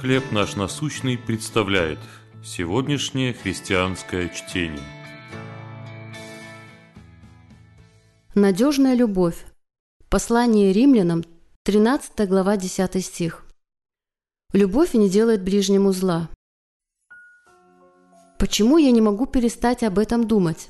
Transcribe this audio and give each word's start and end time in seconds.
«Хлеб 0.00 0.30
наш 0.30 0.56
насущный» 0.56 1.16
представляет 1.16 1.98
сегодняшнее 2.44 3.32
христианское 3.32 4.28
чтение. 4.28 4.84
Надежная 8.34 8.94
любовь. 8.94 9.46
Послание 10.10 10.74
римлянам, 10.74 11.24
13 11.62 12.28
глава, 12.28 12.58
10 12.58 13.02
стих. 13.02 13.46
Любовь 14.52 14.92
не 14.92 15.08
делает 15.08 15.42
ближнему 15.42 15.92
зла. 15.92 16.28
Почему 18.38 18.76
я 18.76 18.90
не 18.90 19.00
могу 19.00 19.24
перестать 19.24 19.82
об 19.82 19.98
этом 19.98 20.28
думать? 20.28 20.68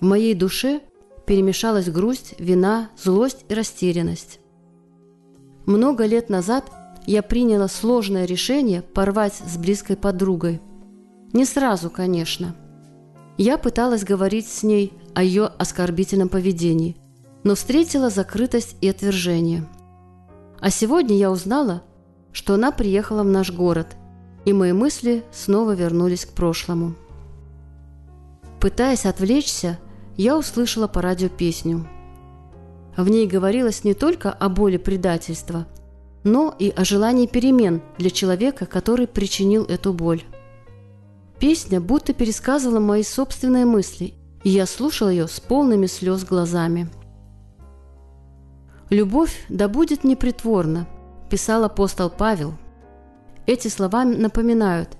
В 0.00 0.04
моей 0.04 0.34
душе 0.34 0.80
перемешалась 1.24 1.88
грусть, 1.88 2.34
вина, 2.40 2.90
злость 2.96 3.44
и 3.48 3.54
растерянность. 3.54 4.40
Много 5.66 6.04
лет 6.06 6.30
назад 6.30 6.68
я 7.06 7.22
приняла 7.22 7.68
сложное 7.68 8.24
решение 8.24 8.82
порвать 8.82 9.34
с 9.34 9.56
близкой 9.56 9.96
подругой. 9.96 10.60
Не 11.32 11.44
сразу, 11.44 11.90
конечно. 11.90 12.54
Я 13.36 13.58
пыталась 13.58 14.04
говорить 14.04 14.48
с 14.48 14.62
ней 14.62 14.92
о 15.14 15.22
ее 15.22 15.46
оскорбительном 15.46 16.28
поведении, 16.28 16.96
но 17.42 17.54
встретила 17.54 18.10
закрытость 18.10 18.76
и 18.80 18.88
отвержение. 18.88 19.66
А 20.60 20.70
сегодня 20.70 21.16
я 21.16 21.30
узнала, 21.30 21.82
что 22.32 22.54
она 22.54 22.72
приехала 22.72 23.22
в 23.22 23.26
наш 23.26 23.52
город, 23.52 23.96
и 24.44 24.52
мои 24.52 24.72
мысли 24.72 25.24
снова 25.32 25.72
вернулись 25.72 26.24
к 26.24 26.32
прошлому. 26.32 26.94
Пытаясь 28.60 29.04
отвлечься, 29.04 29.78
я 30.16 30.38
услышала 30.38 30.86
по 30.86 31.02
радио 31.02 31.28
песню. 31.28 31.86
В 32.96 33.08
ней 33.08 33.26
говорилось 33.26 33.84
не 33.84 33.94
только 33.94 34.32
о 34.32 34.48
боли 34.48 34.76
предательства, 34.76 35.66
но 36.24 36.54
и 36.58 36.70
о 36.70 36.84
желании 36.84 37.26
перемен 37.26 37.82
для 37.98 38.10
человека, 38.10 38.66
который 38.66 39.06
причинил 39.06 39.64
эту 39.64 39.92
боль. 39.92 40.22
Песня 41.38 41.80
будто 41.80 42.14
пересказывала 42.14 42.80
мои 42.80 43.02
собственные 43.02 43.66
мысли, 43.66 44.14
и 44.42 44.50
я 44.50 44.66
слушала 44.66 45.10
ее 45.10 45.28
с 45.28 45.38
полными 45.38 45.86
слез 45.86 46.24
глазами. 46.24 46.88
«Любовь 48.90 49.44
да 49.48 49.68
будет 49.68 50.04
непритворна»,– 50.04 50.86
писал 51.30 51.64
апостол 51.64 52.10
Павел. 52.10 52.54
Эти 53.46 53.68
слова 53.68 54.04
напоминают, 54.04 54.96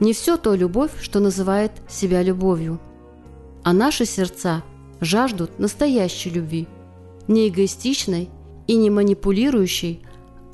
не 0.00 0.12
все 0.12 0.36
то 0.36 0.54
любовь, 0.54 0.92
что 1.00 1.20
называет 1.20 1.72
себя 1.88 2.22
любовью, 2.22 2.80
а 3.62 3.72
наши 3.72 4.04
сердца 4.04 4.62
жаждут 5.00 5.58
настоящей 5.58 6.30
любви, 6.30 6.68
не 7.28 7.48
эгоистичной 7.48 8.30
и 8.66 8.76
не 8.76 8.90
манипулирующей, 8.90 10.05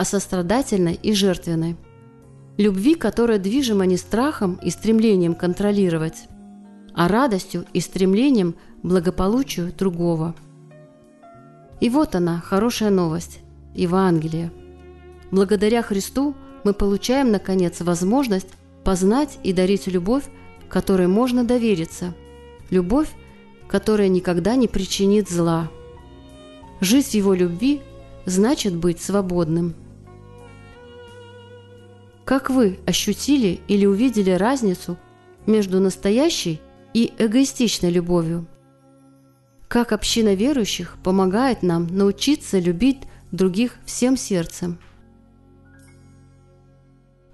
а 0.03 0.05
сострадательной 0.05 0.95
и 0.95 1.12
жертвенной. 1.12 1.77
Любви, 2.58 2.97
которая 2.97 3.39
движима 3.39 3.86
не 3.86 3.97
страхом 3.97 4.58
и 4.61 4.69
стремлением 4.69 5.36
контролировать, 5.36 6.25
а 6.92 7.06
радостью 7.06 7.67
и 7.72 7.78
стремлением 7.78 8.56
благополучию 8.83 9.73
другого. 9.73 10.34
И 11.80 11.89
вот 11.89 12.17
она, 12.17 12.41
хорошая 12.41 12.91
новость– 12.91 13.39
Евангелие. 13.77 14.50
Благодаря 15.30 15.83
Христу 15.83 16.34
мы 16.64 16.73
получаем, 16.75 17.30
наконец, 17.30 17.80
возможность 17.80 18.48
познать 18.83 19.39
и 19.45 19.53
дарить 19.53 19.86
любовь, 19.86 20.25
которой 20.69 21.06
можно 21.06 21.45
довериться, 21.45 22.12
любовь, 22.70 23.11
которая 23.69 24.08
никогда 24.08 24.56
не 24.56 24.67
причинит 24.67 25.30
зла. 25.30 25.70
Жить 26.80 27.11
в 27.11 27.14
Его 27.14 27.34
любви 27.34 27.83
значит 28.27 28.75
быть 28.75 29.00
свободным– 29.00 29.77
как 32.25 32.51
вы 32.51 32.78
ощутили 32.87 33.61
или 33.69 33.84
увидели 33.84 34.31
разницу 34.31 34.97
между 35.47 35.81
настоящей 35.81 36.61
и 36.95 37.12
эгоистичной 37.19 37.91
любовью? 37.91 38.47
Как 39.69 39.92
община 39.92 40.35
верующих 40.35 40.98
помогает 41.02 41.63
нам 41.63 41.86
научиться 41.86 42.58
любить 42.58 42.98
других 43.33 43.77
всем 43.85 44.17
сердцем? 44.17 44.79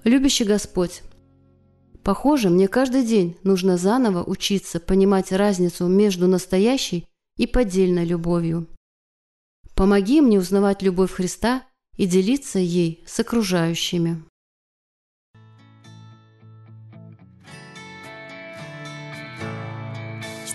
Любящий 0.04 0.44
Господь, 0.44 1.02
похоже, 2.02 2.48
мне 2.48 2.66
каждый 2.68 3.04
день 3.04 3.36
нужно 3.42 3.76
заново 3.76 4.22
учиться 4.22 4.80
понимать 4.80 5.32
разницу 5.32 5.86
между 5.86 6.28
настоящей 6.28 7.04
и 7.36 7.46
поддельной 7.46 8.06
любовью. 8.06 8.66
Помоги 9.74 10.20
мне 10.22 10.38
узнавать 10.38 10.80
любовь 10.82 11.12
Христа 11.12 11.62
и 11.96 12.06
делиться 12.06 12.58
ей 12.58 13.04
с 13.06 13.20
окружающими. 13.20 14.22